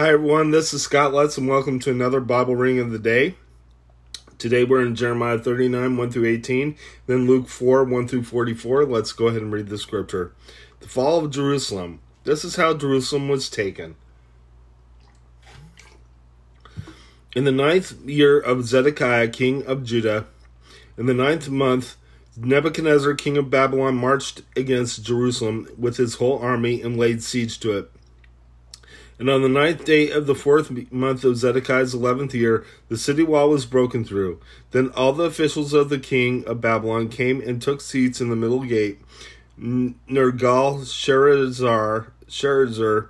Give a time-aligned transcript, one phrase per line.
[0.00, 0.50] Hi, everyone.
[0.50, 3.34] This is Scott Lutz, and welcome to another Bible reading of the day.
[4.38, 6.74] Today we're in Jeremiah 39, 1 through 18,
[7.06, 8.86] then Luke 4, 1 through 44.
[8.86, 10.32] Let's go ahead and read the scripture.
[10.80, 12.00] The fall of Jerusalem.
[12.24, 13.94] This is how Jerusalem was taken.
[17.36, 20.24] In the ninth year of Zedekiah, king of Judah,
[20.96, 21.96] in the ninth month,
[22.38, 27.76] Nebuchadnezzar, king of Babylon, marched against Jerusalem with his whole army and laid siege to
[27.76, 27.92] it.
[29.20, 33.22] And on the ninth day of the fourth month of Zedekiah's eleventh year, the city
[33.22, 34.40] wall was broken through.
[34.70, 38.34] Then all the officials of the king of Babylon came and took seats in the
[38.34, 38.98] middle gate.
[39.60, 43.08] Nergal, Sharezer, Sharezer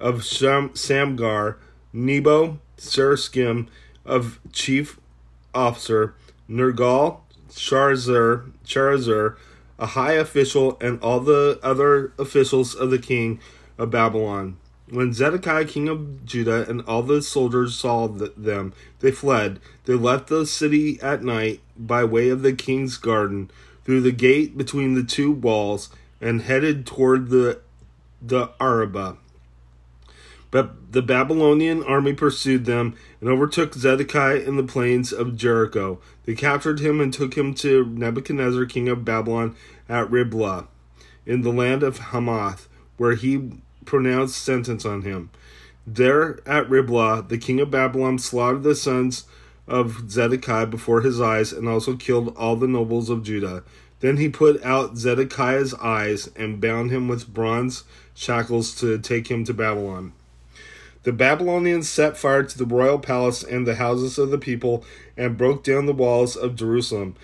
[0.00, 1.54] of Sham, Samgar,
[1.92, 3.68] Nebo, Sarskim
[4.04, 4.98] of chief
[5.54, 6.16] officer,
[6.50, 9.36] Nergal, Sharezer, Sharezer,
[9.78, 13.38] a high official, and all the other officials of the king
[13.78, 14.56] of Babylon.
[14.90, 19.60] When Zedekiah, king of Judah, and all the soldiers saw them, they fled.
[19.86, 23.50] They left the city at night by way of the king's garden,
[23.84, 25.88] through the gate between the two walls,
[26.20, 27.60] and headed toward the
[28.20, 29.16] the Arabah.
[30.50, 35.98] But the Babylonian army pursued them and overtook Zedekiah in the plains of Jericho.
[36.24, 39.56] They captured him and took him to Nebuchadnezzar, king of Babylon,
[39.88, 40.68] at Riblah,
[41.26, 43.50] in the land of Hamath, where he
[43.84, 45.30] pronounced sentence on him.
[45.86, 49.24] There at Riblah, the king of Babylon slaughtered the sons
[49.66, 53.62] of Zedekiah before his eyes and also killed all the nobles of Judah.
[54.00, 59.44] Then he put out Zedekiah's eyes and bound him with bronze shackles to take him
[59.44, 60.12] to Babylon.
[61.04, 64.84] The Babylonians set fire to the royal palace and the houses of the people
[65.16, 67.14] and broke down the walls of Jerusalem.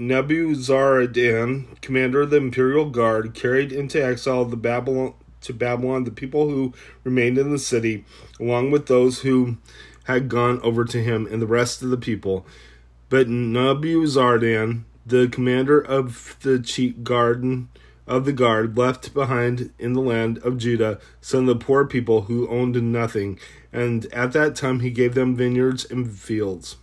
[0.00, 5.12] Nebuzaradan, commander of the imperial guard, carried into exile the Babylon
[5.42, 6.72] to Babylon the people who
[7.04, 8.04] remained in the city,
[8.40, 9.58] along with those who
[10.04, 12.46] had gone over to him and the rest of the people.
[13.10, 17.68] But Nebuzaradan, the commander of the chief garden
[18.06, 22.22] of the guard left behind in the land of Judah some of the poor people
[22.22, 23.38] who owned nothing,
[23.70, 26.76] and at that time he gave them vineyards and fields.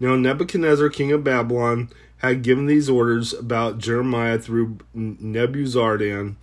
[0.00, 6.36] Now Nebuchadnezzar, king of Babylon, had given these orders about Jeremiah through Nebuzaradan,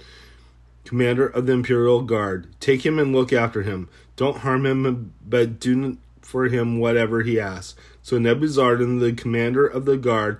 [0.83, 2.47] commander of the imperial guard.
[2.59, 3.89] Take him and look after him.
[4.15, 7.75] Don't harm him, but do for him whatever he asks.
[8.01, 10.39] So Nebuzaradan, the commander of the guard,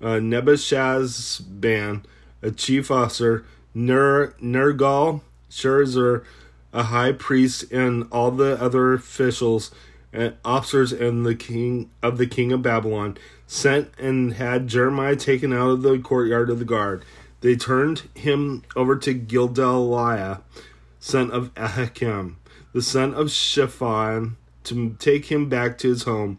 [0.00, 2.02] uh, Nebuchadnezzar,
[2.42, 3.44] a chief officer,
[3.74, 6.24] Ner, Nergal, Sharezer,
[6.72, 9.70] a high priest, and all the other officials
[10.12, 13.16] and officers and the king of the king of Babylon
[13.52, 17.04] sent and had Jeremiah taken out of the courtyard of the guard.
[17.42, 20.38] They turned him over to Gedaliah,
[20.98, 22.36] son of Ahikam,
[22.72, 26.38] the son of Shaphan, to take him back to his home.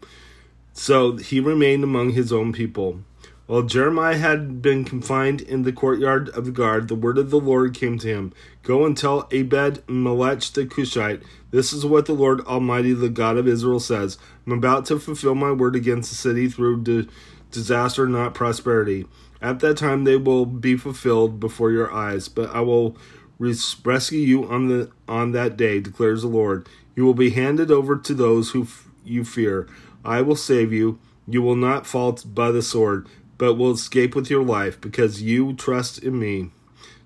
[0.72, 3.02] So he remained among his own people.
[3.46, 7.38] While Jeremiah had been confined in the courtyard of the guard, the word of the
[7.38, 8.32] Lord came to him
[8.62, 13.36] Go and tell Abed Melech the Cushite, This is what the Lord Almighty, the God
[13.36, 14.16] of Israel, says
[14.46, 17.08] I'm about to fulfill my word against the city through di-
[17.50, 19.04] disaster, not prosperity.
[19.42, 22.96] At that time they will be fulfilled before your eyes, but I will
[23.38, 26.66] res- rescue you on, the, on that day, declares the Lord.
[26.96, 29.68] You will be handed over to those who f- you fear.
[30.02, 30.98] I will save you.
[31.26, 33.06] You will not fall by the sword
[33.38, 36.50] but will escape with your life because you trust in me,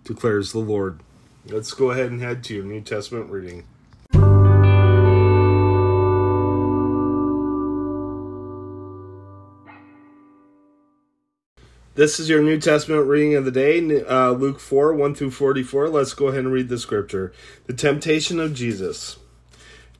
[0.04, 1.00] declares the Lord.
[1.46, 3.64] Let's go ahead and head to your New Testament reading.
[11.98, 15.88] This is your New Testament reading of the day, uh, Luke 4 1 through 44.
[15.88, 17.32] Let's go ahead and read the scripture.
[17.66, 19.18] The temptation of Jesus.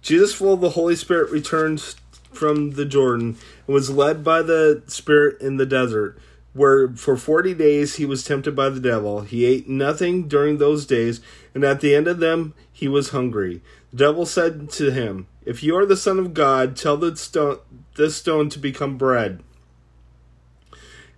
[0.01, 1.97] Jesus, full of the Holy Spirit, returned
[2.33, 6.19] from the Jordan and was led by the Spirit in the desert,
[6.53, 9.23] where for forty days he was tempted by the devil.
[9.23, 11.21] He ate nothing during those days,
[11.55, 13.63] and at the end of them he was hungry.
[13.91, 17.59] The devil said to him, If you are the Son of God, tell the stone,
[17.97, 19.43] this stone to become bread.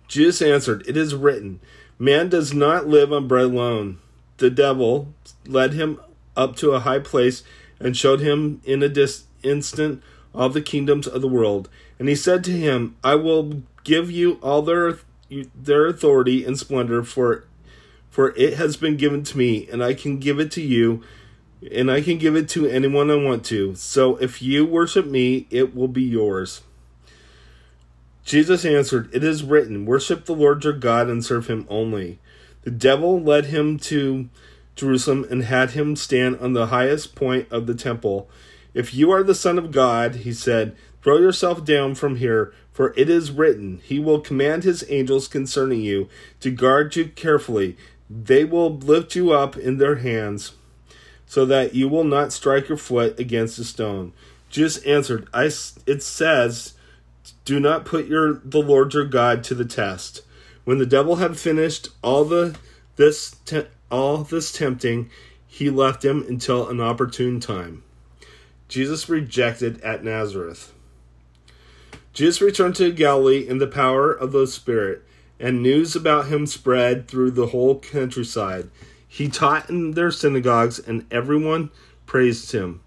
[0.07, 1.59] Jesus answered, It is written,
[1.99, 3.99] Man does not live on bread alone.
[4.37, 5.13] The devil
[5.45, 5.99] led him
[6.35, 7.43] up to a high place
[7.79, 10.01] and showed him in a dis- instant
[10.33, 11.69] all the kingdoms of the world.
[11.99, 14.99] And he said to him, I will give you all their
[15.55, 17.45] their authority and splendor, for
[18.09, 21.01] for it has been given to me, and I can give it to you,
[21.71, 23.75] and I can give it to anyone I want to.
[23.75, 26.61] So if you worship me, it will be yours.
[28.25, 32.19] Jesus answered, It is written, Worship the Lord your God and serve him only.
[32.63, 34.29] The devil led him to
[34.75, 38.29] Jerusalem and had him stand on the highest point of the temple.
[38.73, 42.93] If you are the Son of God, he said, throw yourself down from here, for
[42.95, 46.07] it is written, He will command His angels concerning you
[46.39, 47.77] to guard you carefully.
[48.09, 50.53] They will lift you up in their hands,
[51.25, 54.13] so that you will not strike your foot against a stone.
[54.49, 55.45] Jesus answered, I,
[55.85, 56.73] It says,
[57.45, 60.23] Do not put your the Lord your God to the test.
[60.63, 62.57] When the devil had finished all the
[62.95, 65.09] this te- all this tempting,
[65.47, 67.83] he left him until an opportune time.
[68.71, 70.71] Jesus rejected at Nazareth.
[72.13, 75.03] Jesus returned to Galilee in the power of the Spirit,
[75.41, 78.69] and news about him spread through the whole countryside.
[79.05, 81.69] He taught in their synagogues, and everyone
[82.05, 82.79] praised him.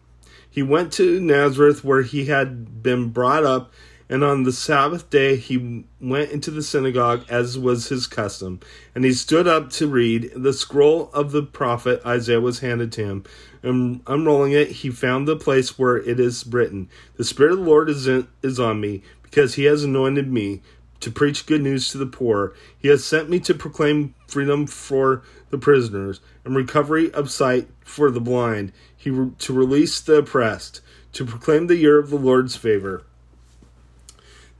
[0.49, 3.71] He went to Nazareth, where he had been brought up,
[4.09, 8.61] and on the Sabbath day he went into the synagogue, as was his custom.
[8.95, 10.31] And he stood up to read.
[10.37, 13.25] The scroll of the prophet Isaiah was handed to him.
[13.63, 17.65] And unrolling it, he found the place where it is written, The Spirit of the
[17.65, 20.61] Lord is, in, is on me, because he has anointed me
[21.01, 22.55] to preach good news to the poor.
[22.79, 28.11] He has sent me to proclaim freedom for the prisoners and recovery of sight for
[28.11, 33.05] the blind, he to release the oppressed, to proclaim the year of the Lord's favor.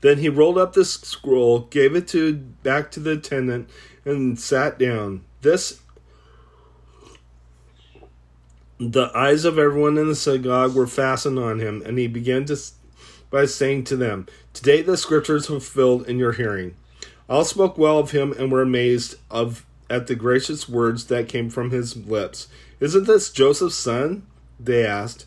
[0.01, 3.69] Then he rolled up the scroll, gave it to back to the attendant,
[4.03, 5.23] and sat down.
[5.41, 5.81] This
[8.77, 12.57] the eyes of everyone in the synagogue were fastened on him, and he began to
[13.29, 16.75] by saying to them, Today the scriptures fulfilled in your hearing.
[17.27, 21.49] All spoke well of him and were amazed of at the gracious words that came
[21.49, 22.47] from his lips.
[22.79, 24.25] Isn't this Joseph's son?
[24.59, 25.25] They asked.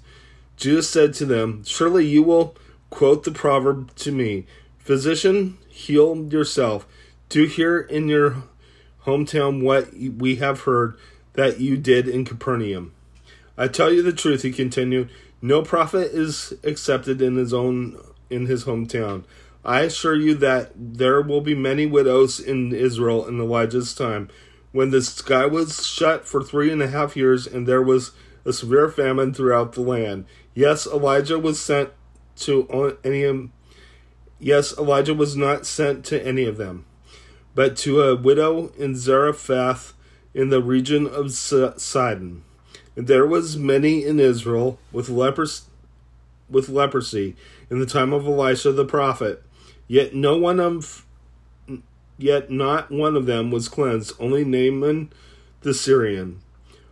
[0.56, 2.56] Jesus said to them, Surely you will
[2.90, 4.46] quote the proverb to me
[4.79, 6.87] Physician, heal yourself.
[7.29, 8.44] Do here in your
[9.05, 10.96] hometown what we have heard
[11.35, 12.94] that you did in Capernaum.
[13.56, 15.11] I tell you the truth, he continued.
[15.43, 17.99] No prophet is accepted in his own
[18.31, 19.25] in his hometown.
[19.64, 24.29] I assure you that there will be many widows in Israel in Elijah's time,
[24.73, 28.12] when the sky was shut for three and a half years and there was
[28.44, 30.25] a severe famine throughout the land.
[30.55, 31.91] Yes, Elijah was sent
[32.40, 33.25] to any.
[33.25, 33.52] Of, them.
[34.38, 36.85] yes, Elijah was not sent to any of them,
[37.55, 39.94] but to a widow in Zarephath
[40.35, 42.44] in the region of Sidon.
[42.96, 45.67] And there was many in Israel with lepers,
[46.50, 47.37] with leprosy
[47.70, 49.43] in the time of Elisha the prophet.
[49.87, 51.06] Yet no one of
[52.19, 55.11] yet not one of them was cleansed, only Naaman
[55.62, 56.41] the Syrian.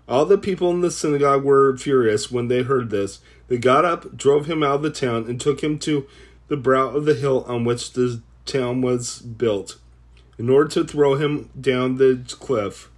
[0.08, 3.20] All the people in the synagogue were furious when they heard this.
[3.48, 6.06] They got up, drove him out of the town, and took him to
[6.48, 9.76] the brow of the hill on which the town was built,
[10.38, 12.88] in order to throw him down the cliff.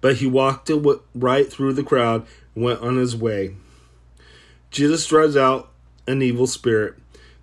[0.00, 0.70] But he walked
[1.14, 3.54] right through the crowd and went on his way.
[4.70, 5.70] Jesus drives out
[6.06, 6.94] an evil spirit.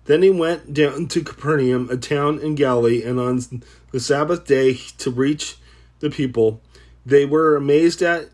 [0.04, 3.62] Then he went down to Capernaum, a town in Galilee, and on
[3.92, 5.56] the Sabbath day to reach
[6.00, 6.60] the people.
[7.06, 8.30] They were amazed at.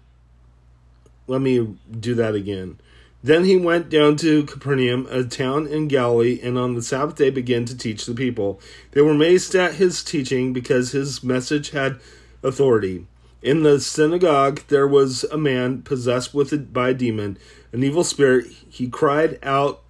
[1.26, 2.78] Let me do that again.
[3.26, 7.28] Then he went down to Capernaum, a town in Galilee, and on the Sabbath day
[7.28, 8.60] began to teach the people.
[8.92, 11.98] They were amazed at his teaching because his message had
[12.44, 13.04] authority.
[13.42, 17.36] In the synagogue there was a man possessed with a, by a demon,
[17.72, 18.46] an evil spirit.
[18.68, 19.82] He cried out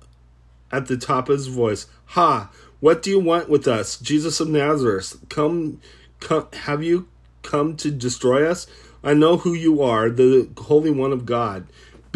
[0.73, 2.51] at the top of his voice, Ha!
[2.81, 5.15] What do you want with us, Jesus of Nazareth?
[5.29, 5.83] Come,
[6.21, 7.07] come, have you
[7.43, 8.67] come to destroy us?
[9.05, 11.67] I know who you are, the Holy One of God.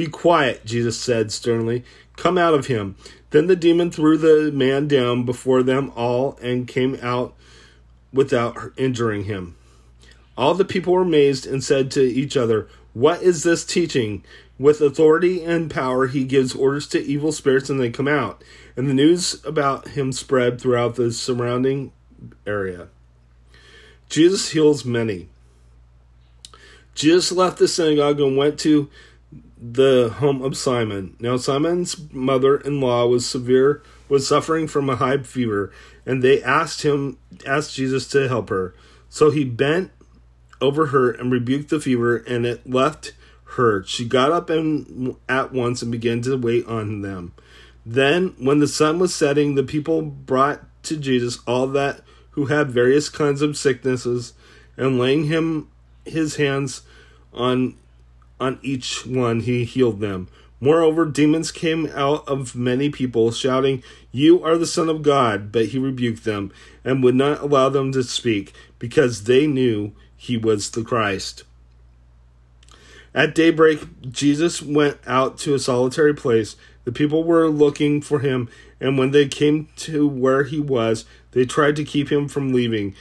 [0.01, 1.85] Be quiet, Jesus said sternly.
[2.17, 2.97] Come out of him.
[3.33, 7.35] Then the demon threw the man down before them all and came out
[8.11, 9.59] without injuring him.
[10.39, 14.25] All the people were amazed and said to each other, What is this teaching?
[14.59, 18.43] With authority and power, he gives orders to evil spirits and they come out.
[18.79, 21.93] And the news about him spread throughout the surrounding
[22.47, 22.89] area.
[24.09, 25.29] Jesus heals many.
[26.95, 28.89] Jesus left the synagogue and went to
[29.61, 31.17] the home of Simon.
[31.21, 35.73] Now Simon's mother-in-law was severe was suffering from a high fever,
[36.05, 38.75] and they asked him asked Jesus to help her.
[39.09, 39.93] So he bent
[40.61, 43.13] over her and rebuked the fever, and it left
[43.57, 43.85] her.
[43.85, 47.33] She got up and at once and began to wait on them.
[47.87, 52.03] Then, when the sun was setting, the people brought to Jesus all that
[52.33, 54.33] who had various kinds of sicknesses,
[54.77, 55.69] and laying him
[56.05, 56.83] his hands
[57.33, 57.77] on
[58.41, 60.29] on each one, he healed them.
[60.61, 63.83] Moreover, demons came out of many people, shouting,
[64.13, 65.53] You are the Son of God.
[65.53, 66.53] But he rebuked them,
[66.85, 71.45] and would not allow them to speak, because they knew he was the Christ.
[73.15, 76.57] At daybreak, Jesus went out to a solitary place.
[76.85, 78.49] The people were looking for him,
[78.81, 82.95] and when they came to where he was, they tried to keep him from leaving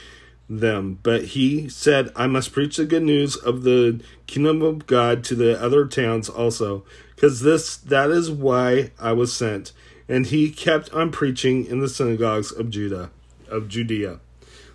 [0.50, 0.98] them.
[1.02, 5.34] But he said, I must preach the good news of the kingdom of God to
[5.34, 9.72] the other towns also, because this that is why I was sent.
[10.08, 13.10] And he kept on preaching in the synagogues of Judah,
[13.48, 14.18] of Judea.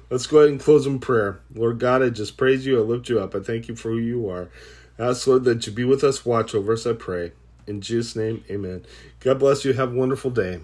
[0.10, 1.42] Let's go ahead and close in prayer.
[1.54, 2.80] Lord God, I just praise you.
[2.80, 3.36] I lift you up.
[3.36, 4.50] I thank you for who you are.
[4.98, 7.34] I ask, Lord, that you be with us, watch over us, I pray.
[7.68, 8.86] In Jesus' name, amen.
[9.20, 9.74] God bless you.
[9.74, 10.62] Have a wonderful day.